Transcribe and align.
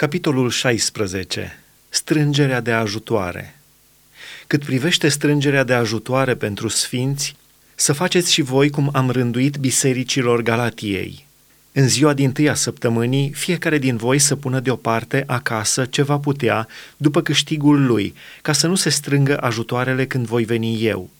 Capitolul 0.00 0.50
16. 0.50 1.58
Strângerea 1.88 2.60
de 2.60 2.72
ajutoare. 2.72 3.60
Cât 4.46 4.64
privește 4.64 5.08
strângerea 5.08 5.64
de 5.64 5.72
ajutoare 5.72 6.34
pentru 6.34 6.68
sfinți, 6.68 7.36
să 7.74 7.92
faceți 7.92 8.32
și 8.32 8.42
voi 8.42 8.70
cum 8.70 8.90
am 8.92 9.10
rânduit 9.10 9.56
bisericilor 9.56 10.42
Galatiei. 10.42 11.26
În 11.72 11.88
ziua 11.88 12.12
din 12.12 12.32
tâia 12.32 12.54
săptămânii, 12.54 13.32
fiecare 13.32 13.78
din 13.78 13.96
voi 13.96 14.18
să 14.18 14.36
pună 14.36 14.60
deoparte 14.60 15.24
acasă 15.26 15.84
ce 15.84 16.02
va 16.02 16.18
putea 16.18 16.68
după 16.96 17.22
câștigul 17.22 17.86
lui, 17.86 18.14
ca 18.42 18.52
să 18.52 18.66
nu 18.66 18.74
se 18.74 18.90
strângă 18.90 19.38
ajutoarele 19.40 20.06
când 20.06 20.26
voi 20.26 20.44
veni 20.44 20.84
eu. 20.84 21.10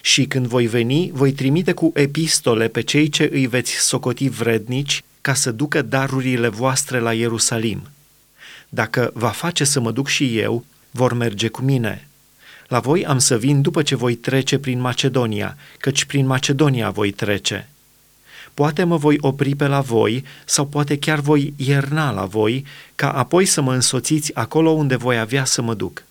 Și 0.00 0.24
când 0.24 0.46
voi 0.46 0.66
veni, 0.66 1.10
voi 1.12 1.32
trimite 1.32 1.72
cu 1.72 1.92
epistole 1.94 2.68
pe 2.68 2.80
cei 2.80 3.08
ce 3.08 3.28
îi 3.32 3.46
veți 3.46 3.72
socoti 3.72 4.28
vrednici 4.28 5.02
ca 5.20 5.34
să 5.34 5.50
ducă 5.50 5.82
darurile 5.82 6.48
voastre 6.48 6.98
la 6.98 7.12
Ierusalim. 7.12 7.82
Dacă 8.74 9.10
va 9.14 9.28
face 9.28 9.64
să 9.64 9.80
mă 9.80 9.90
duc 9.90 10.08
și 10.08 10.38
eu, 10.38 10.64
vor 10.90 11.12
merge 11.12 11.48
cu 11.48 11.62
mine. 11.62 12.08
La 12.68 12.78
voi 12.78 13.04
am 13.04 13.18
să 13.18 13.38
vin 13.38 13.62
după 13.62 13.82
ce 13.82 13.94
voi 13.94 14.14
trece 14.14 14.58
prin 14.58 14.80
Macedonia, 14.80 15.56
căci 15.78 16.04
prin 16.04 16.26
Macedonia 16.26 16.90
voi 16.90 17.10
trece. 17.10 17.68
Poate 18.54 18.84
mă 18.84 18.96
voi 18.96 19.16
opri 19.20 19.54
pe 19.54 19.66
la 19.66 19.80
voi 19.80 20.24
sau 20.44 20.66
poate 20.66 20.98
chiar 20.98 21.20
voi 21.20 21.54
ierna 21.56 22.10
la 22.10 22.24
voi, 22.24 22.64
ca 22.94 23.10
apoi 23.10 23.44
să 23.44 23.60
mă 23.60 23.74
însoțiți 23.74 24.34
acolo 24.34 24.70
unde 24.70 24.96
voi 24.96 25.18
avea 25.18 25.44
să 25.44 25.62
mă 25.62 25.74
duc. 25.74 26.04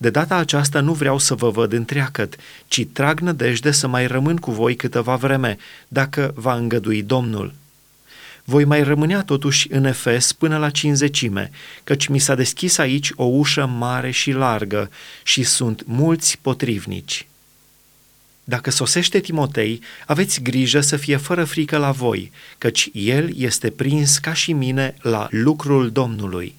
De 0.00 0.10
data 0.10 0.36
aceasta 0.36 0.80
nu 0.80 0.92
vreau 0.92 1.18
să 1.18 1.34
vă 1.34 1.50
văd 1.50 1.72
întreagăt, 1.72 2.36
ci 2.68 2.86
trag 2.92 3.20
nădejde 3.20 3.70
să 3.70 3.86
mai 3.86 4.06
rămân 4.06 4.36
cu 4.36 4.50
voi 4.50 4.76
câteva 4.76 5.16
vreme, 5.16 5.58
dacă 5.88 6.32
va 6.34 6.54
îngădui 6.54 7.02
Domnul 7.02 7.54
voi 8.44 8.64
mai 8.64 8.82
rămânea 8.82 9.22
totuși 9.22 9.72
în 9.72 9.84
Efes 9.84 10.32
până 10.32 10.58
la 10.58 10.70
cinzecime, 10.70 11.50
căci 11.84 12.06
mi 12.06 12.18
s-a 12.18 12.34
deschis 12.34 12.78
aici 12.78 13.10
o 13.14 13.24
ușă 13.24 13.66
mare 13.66 14.10
și 14.10 14.30
largă 14.30 14.90
și 15.22 15.42
sunt 15.42 15.82
mulți 15.86 16.38
potrivnici. 16.40 17.26
Dacă 18.44 18.70
sosește 18.70 19.20
Timotei, 19.20 19.80
aveți 20.06 20.42
grijă 20.42 20.80
să 20.80 20.96
fie 20.96 21.16
fără 21.16 21.44
frică 21.44 21.76
la 21.76 21.90
voi, 21.90 22.32
căci 22.58 22.90
el 22.92 23.30
este 23.36 23.70
prins 23.70 24.18
ca 24.18 24.32
și 24.32 24.52
mine 24.52 24.94
la 25.00 25.26
lucrul 25.30 25.90
Domnului. 25.90 26.54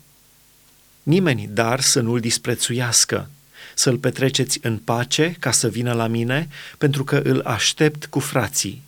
Nimeni 1.03 1.49
dar 1.51 1.79
să 1.79 1.99
nu-l 2.01 2.19
disprețuiască, 2.19 3.29
să-l 3.75 3.97
petreceți 3.97 4.59
în 4.61 4.77
pace 4.77 5.35
ca 5.39 5.51
să 5.51 5.67
vină 5.67 5.93
la 5.93 6.07
mine, 6.07 6.47
pentru 6.77 7.03
că 7.03 7.21
îl 7.23 7.41
aștept 7.45 8.05
cu 8.05 8.19
frații 8.19 8.81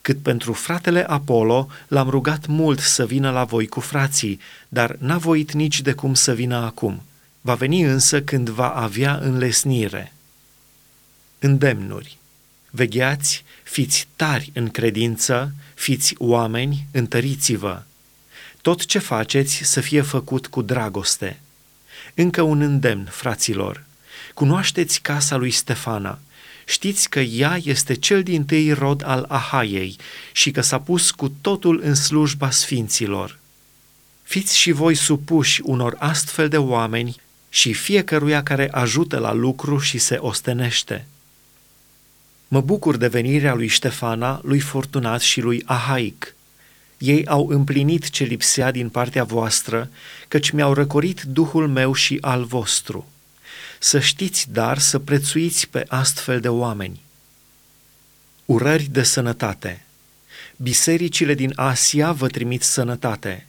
cât 0.00 0.22
pentru 0.22 0.52
fratele 0.52 1.04
Apollo 1.08 1.68
l-am 1.88 2.08
rugat 2.08 2.46
mult 2.46 2.80
să 2.80 3.06
vină 3.06 3.30
la 3.30 3.44
voi 3.44 3.66
cu 3.66 3.80
frații, 3.80 4.40
dar 4.68 4.96
n-a 4.98 5.18
voit 5.18 5.52
nici 5.52 5.80
de 5.80 5.92
cum 5.92 6.14
să 6.14 6.34
vină 6.34 6.56
acum. 6.56 7.02
Va 7.40 7.54
veni 7.54 7.82
însă 7.82 8.22
când 8.22 8.48
va 8.48 8.68
avea 8.68 9.14
înlesnire. 9.14 10.12
Îndemnuri. 11.38 12.18
Vegheați, 12.70 13.44
fiți 13.62 14.08
tari 14.16 14.50
în 14.54 14.68
credință, 14.68 15.52
fiți 15.74 16.14
oameni, 16.18 16.86
întăriți-vă. 16.92 17.82
Tot 18.62 18.84
ce 18.84 18.98
faceți 18.98 19.54
să 19.54 19.80
fie 19.80 20.00
făcut 20.00 20.46
cu 20.46 20.62
dragoste. 20.62 21.40
Încă 22.14 22.42
un 22.42 22.60
îndemn, 22.60 23.04
fraților. 23.10 23.84
Cunoașteți 24.34 25.00
casa 25.00 25.36
lui 25.36 25.50
Stefana– 25.50 26.18
Știți 26.68 27.08
că 27.08 27.20
ea 27.20 27.58
este 27.62 27.94
cel 27.94 28.22
din 28.22 28.44
tâi 28.44 28.72
rod 28.72 29.02
al 29.04 29.24
Ahaiei 29.28 29.96
și 30.32 30.50
că 30.50 30.60
s-a 30.60 30.80
pus 30.80 31.10
cu 31.10 31.28
totul 31.28 31.80
în 31.82 31.94
slujba 31.94 32.50
sfinților. 32.50 33.38
Fiți 34.22 34.58
și 34.58 34.70
voi 34.70 34.94
supuși 34.94 35.60
unor 35.64 35.96
astfel 35.98 36.48
de 36.48 36.56
oameni 36.56 37.16
și 37.48 37.72
fiecăruia 37.72 38.42
care 38.42 38.68
ajută 38.70 39.18
la 39.18 39.32
lucru 39.32 39.78
și 39.78 39.98
se 39.98 40.14
ostenește. 40.14 41.06
Mă 42.48 42.60
bucur 42.60 42.96
de 42.96 43.06
venirea 43.06 43.54
lui 43.54 43.66
Ștefana, 43.66 44.40
lui 44.42 44.60
Fortunat 44.60 45.20
și 45.20 45.40
lui 45.40 45.62
Ahaic. 45.66 46.34
Ei 46.98 47.26
au 47.26 47.48
împlinit 47.48 48.10
ce 48.10 48.24
lipsea 48.24 48.70
din 48.70 48.88
partea 48.88 49.24
voastră, 49.24 49.90
căci 50.28 50.50
mi-au 50.50 50.74
răcorit 50.74 51.22
Duhul 51.22 51.68
meu 51.68 51.92
și 51.92 52.18
al 52.20 52.44
vostru. 52.44 53.06
Să 53.78 54.00
știți, 54.00 54.46
dar, 54.52 54.78
să 54.78 54.98
prețuiți 54.98 55.68
pe 55.68 55.84
astfel 55.88 56.40
de 56.40 56.48
oameni. 56.48 57.00
Urări 58.44 58.88
de 58.90 59.02
sănătate. 59.02 59.82
Bisericile 60.56 61.34
din 61.34 61.52
Asia 61.56 62.12
vă 62.12 62.28
trimit 62.28 62.62
sănătate. 62.62 63.46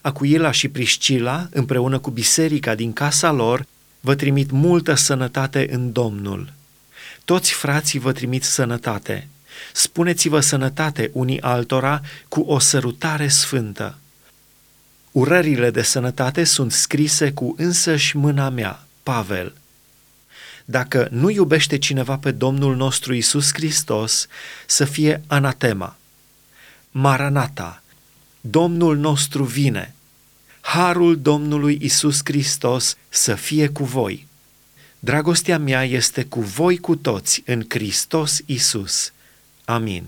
Acuila 0.00 0.50
și 0.50 0.68
Priscila, 0.68 1.48
împreună 1.50 1.98
cu 1.98 2.10
biserica 2.10 2.74
din 2.74 2.92
casa 2.92 3.30
lor, 3.30 3.66
vă 4.00 4.14
trimit 4.14 4.50
multă 4.50 4.94
sănătate 4.94 5.68
în 5.70 5.92
Domnul. 5.92 6.52
Toți 7.24 7.52
frații 7.52 7.98
vă 7.98 8.12
trimit 8.12 8.42
sănătate. 8.42 9.28
Spuneți-vă 9.72 10.40
sănătate 10.40 11.10
unii 11.12 11.40
altora 11.40 12.00
cu 12.28 12.40
o 12.40 12.58
sărutare 12.58 13.28
sfântă. 13.28 13.98
Urările 15.12 15.70
de 15.70 15.82
sănătate 15.82 16.44
sunt 16.44 16.72
scrise 16.72 17.32
cu 17.32 17.54
însăși 17.58 18.16
mâna 18.16 18.48
mea, 18.48 18.86
Pavel. 19.02 19.52
Dacă 20.72 21.08
nu 21.10 21.30
iubește 21.30 21.78
cineva 21.78 22.16
pe 22.16 22.30
Domnul 22.30 22.76
nostru 22.76 23.14
Isus 23.14 23.52
Hristos, 23.52 24.26
să 24.66 24.84
fie 24.84 25.22
anatema. 25.26 25.96
Maranata, 26.90 27.82
Domnul 28.40 28.96
nostru 28.96 29.44
vine. 29.44 29.94
Harul 30.60 31.20
Domnului 31.20 31.78
Isus 31.82 32.20
Hristos 32.24 32.96
să 33.08 33.34
fie 33.34 33.68
cu 33.68 33.84
voi. 33.84 34.26
Dragostea 34.98 35.58
mea 35.58 35.84
este 35.84 36.24
cu 36.24 36.40
voi 36.40 36.78
cu 36.78 36.96
toți 36.96 37.42
în 37.46 37.64
Hristos 37.68 38.40
Isus. 38.46 39.12
Amin. 39.64 40.04